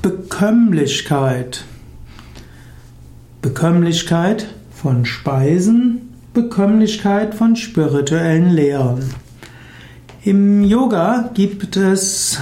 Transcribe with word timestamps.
Bekömmlichkeit. 0.00 1.64
Bekömmlichkeit 3.42 4.46
von 4.70 5.04
Speisen, 5.04 6.14
Bekömmlichkeit 6.32 7.34
von 7.34 7.56
spirituellen 7.56 8.50
Lehren. 8.50 9.12
Im 10.22 10.62
Yoga 10.62 11.30
gibt 11.34 11.76
es 11.76 12.38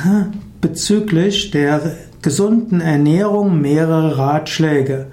bezüglich 0.61 1.51
der 1.51 1.97
gesunden 2.21 2.83
Ernährung 2.83 3.59
mehrere 3.63 4.19
Ratschläge. 4.19 5.07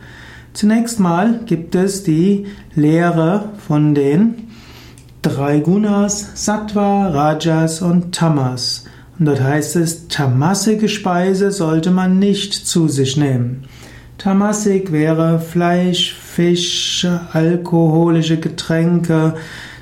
Zunächst 0.52 1.00
mal 1.00 1.40
gibt 1.46 1.76
es 1.76 2.04
die 2.04 2.48
Lehre 2.76 3.52
von 3.66 3.96
den 3.96 4.50
drei 5.22 5.60
Gunas, 5.60 6.32
Sattva, 6.36 7.08
Rajas 7.08 7.82
und 7.82 8.14
Tamas. 8.14 8.84
Dort 9.26 9.42
heißt 9.42 9.76
es, 9.78 10.08
tamasige 10.08 10.90
Speise 10.90 11.52
sollte 11.52 11.92
man 11.92 12.20
nicht 12.20 12.54
zu 12.54 12.88
sich 12.88 13.18
nehmen. 13.18 13.66
Tamasik 14.18 14.92
wäre 14.92 15.40
Fleisch, 15.40 16.14
Fisch, 16.14 17.06
alkoholische 17.32 18.40
Getränke, 18.40 19.36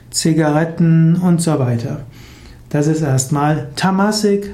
Zigaretten 0.10 1.16
und 1.16 1.42
so 1.42 1.60
weiter. 1.60 2.02
Das 2.70 2.88
ist 2.88 3.02
erstmal 3.02 3.70
Tamasik. 3.76 4.52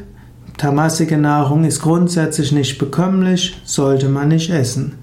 Tamasige 0.58 1.17
Nahrung 1.17 1.64
ist 1.64 1.81
grundsätzlich 1.81 2.52
nicht 2.52 2.80
bekömmlich, 2.80 3.62
sollte 3.64 4.09
man 4.09 4.30
nicht 4.30 4.50
essen. 4.50 4.95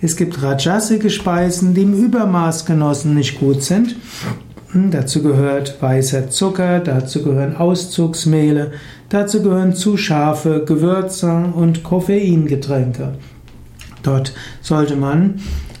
Es 0.00 0.16
gibt 0.16 0.42
rajasige 0.42 1.10
Speisen, 1.10 1.74
die 1.74 1.82
im 1.82 1.94
Übermaß 1.94 2.66
genossen 2.66 3.14
nicht 3.14 3.38
gut 3.38 3.62
sind. 3.62 3.96
Dazu 4.76 5.22
gehört 5.22 5.80
weißer 5.80 6.30
Zucker, 6.30 6.80
dazu 6.80 7.22
gehören 7.22 7.56
Auszugsmehle, 7.56 8.72
dazu 9.08 9.40
gehören 9.40 9.76
zu 9.76 9.96
scharfe 9.96 10.64
Gewürze 10.66 11.30
und 11.54 11.84
Koffeingetränke. 11.84 13.12
Dort 14.02 14.34
sollte 14.60 14.96
man 14.96 15.36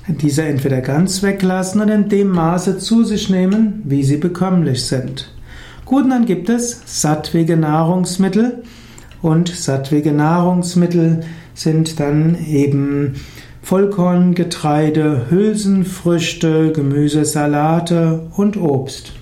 diese 0.06 0.44
entweder 0.44 0.80
ganz 0.80 1.24
weglassen 1.24 1.80
oder 1.80 1.96
in 1.96 2.08
dem 2.08 2.28
Maße 2.28 2.78
zu 2.78 3.02
sich 3.02 3.28
nehmen, 3.30 3.82
wie 3.84 4.04
sie 4.04 4.18
bekömmlich 4.18 4.84
sind. 4.84 5.28
Gut, 5.84 6.04
und 6.04 6.10
dann 6.10 6.24
gibt 6.24 6.48
es 6.48 6.80
sattwige 6.86 7.56
Nahrungsmittel 7.56 8.62
und 9.22 9.48
sattwige 9.48 10.12
Nahrungsmittel 10.12 11.24
sind 11.54 11.98
dann 11.98 12.36
eben 12.46 13.14
Vollkorn, 13.64 14.34
Getreide, 14.34 15.22
Hülsenfrüchte, 15.30 16.70
Gemüse, 16.72 17.24
Salate 17.24 18.26
und 18.36 18.58
Obst. 18.58 19.14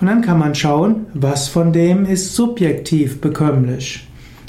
Und 0.00 0.08
dann 0.08 0.20
kann 0.20 0.40
man 0.40 0.56
schauen, 0.56 1.06
was 1.14 1.46
von 1.46 1.72
dem 1.72 2.04
ist 2.04 2.34
subjektiv 2.34 3.20
bekömmlich. 3.20 4.08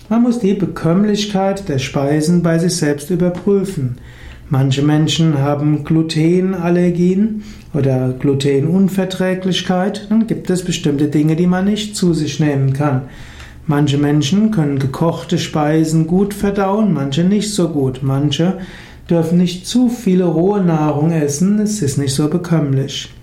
Man 0.09 0.23
muss 0.23 0.39
die 0.39 0.55
Bekömmlichkeit 0.55 1.69
der 1.69 1.77
Speisen 1.77 2.41
bei 2.41 2.57
sich 2.57 2.75
selbst 2.75 3.11
überprüfen. 3.11 3.99
Manche 4.49 4.81
Menschen 4.81 5.37
haben 5.37 5.83
Glutenallergien 5.83 7.43
oder 7.75 8.15
Glutenunverträglichkeit, 8.17 10.07
dann 10.09 10.25
gibt 10.25 10.49
es 10.49 10.65
bestimmte 10.65 11.07
Dinge, 11.07 11.35
die 11.35 11.45
man 11.45 11.65
nicht 11.65 11.95
zu 11.95 12.15
sich 12.15 12.39
nehmen 12.39 12.73
kann. 12.73 13.03
Manche 13.67 13.99
Menschen 13.99 14.49
können 14.49 14.79
gekochte 14.79 15.37
Speisen 15.37 16.07
gut 16.07 16.33
verdauen, 16.33 16.91
manche 16.91 17.23
nicht 17.23 17.53
so 17.53 17.69
gut. 17.69 17.99
Manche 18.01 18.57
dürfen 19.09 19.37
nicht 19.37 19.67
zu 19.67 19.89
viele 19.89 20.25
rohe 20.25 20.61
Nahrung 20.61 21.11
essen, 21.11 21.59
es 21.59 21.81
ist 21.81 21.97
nicht 21.97 22.13
so 22.13 22.29
bekömmlich. 22.29 23.13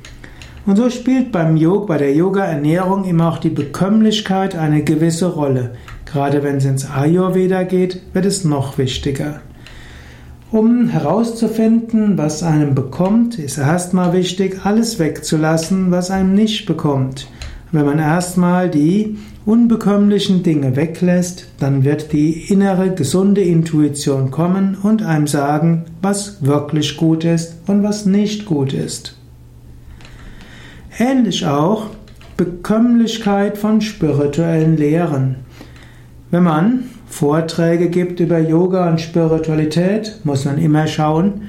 Und 0.67 0.77
so 0.77 0.91
spielt 0.91 1.31
beim 1.31 1.57
Yoga, 1.57 1.87
bei 1.87 1.99
der 1.99 2.15
Yoga-Ernährung 2.15 3.05
immer 3.05 3.29
auch 3.29 3.39
die 3.39 3.51
Bekömmlichkeit 3.51 4.57
eine 4.57 4.83
gewisse 4.83 5.27
Rolle. 5.27 5.73
Gerade 6.05 6.43
wenn 6.43 6.57
es 6.57 6.65
ins 6.65 6.91
Ayurveda 6.91 7.63
geht, 7.63 8.03
wird 8.13 8.27
es 8.27 8.45
noch 8.45 8.77
wichtiger. 8.77 9.41
Um 10.51 10.89
herauszufinden, 10.89 12.19
was 12.19 12.43
einem 12.43 12.75
bekommt, 12.75 13.39
ist 13.39 13.59
erstmal 13.59 14.13
wichtig, 14.13 14.61
alles 14.65 14.99
wegzulassen, 14.99 15.91
was 15.91 16.11
einem 16.11 16.35
nicht 16.35 16.67
bekommt. 16.67 17.29
Wenn 17.73 17.85
man 17.85 17.99
erstmal 17.99 18.71
die 18.71 19.19
unbekömmlichen 19.45 20.43
Dinge 20.43 20.77
weglässt, 20.77 21.49
dann 21.59 21.85
wird 21.85 22.13
die 22.13 22.53
innere 22.53 22.95
gesunde 22.95 23.43
Intuition 23.43 24.31
kommen 24.31 24.77
und 24.83 25.03
einem 25.03 25.27
sagen, 25.27 25.85
was 26.03 26.45
wirklich 26.45 26.97
gut 26.97 27.25
ist 27.25 27.57
und 27.67 27.83
was 27.83 28.07
nicht 28.07 28.47
gut 28.47 28.73
ist. 28.73 29.17
Ähnlich 30.99 31.47
auch 31.47 31.91
Bekömmlichkeit 32.37 33.59
von 33.59 33.81
spirituellen 33.81 34.77
Lehren. 34.77 35.37
Wenn 36.31 36.43
man 36.43 36.85
Vorträge 37.07 37.89
gibt 37.89 38.21
über 38.21 38.39
Yoga 38.39 38.91
und 38.91 39.01
Spiritualität, 39.01 40.21
muss 40.25 40.45
man 40.45 40.59
immer 40.59 40.87
schauen, 40.87 41.43